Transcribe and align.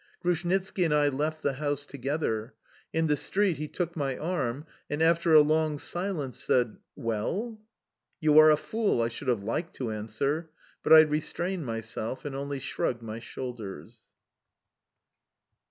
Grushnitski 0.23 0.83
and 0.83 0.91
I 0.95 1.09
left 1.09 1.43
the 1.43 1.53
house 1.53 1.85
together. 1.85 2.55
In 2.91 3.05
the 3.05 3.15
street 3.15 3.57
he 3.57 3.67
took 3.67 3.95
my 3.95 4.17
arm, 4.17 4.65
and, 4.89 4.99
after 4.99 5.31
a 5.35 5.41
long 5.41 5.77
silence, 5.77 6.39
said: 6.39 6.77
"Well?" 6.95 7.61
"You 8.19 8.39
are 8.39 8.49
a 8.49 8.57
fool," 8.57 9.03
I 9.03 9.09
should 9.09 9.27
have 9.27 9.43
liked 9.43 9.75
to 9.75 9.91
answer. 9.91 10.49
But 10.81 10.93
I 10.93 11.01
restrained 11.01 11.67
myself 11.67 12.25
and 12.25 12.35
only 12.35 12.57
shrugged 12.57 13.03
my 13.03 13.19
shoulders. 13.19 14.01